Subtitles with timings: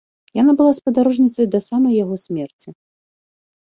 [0.41, 2.69] Яна была спадарожніцай да самай яго смерці.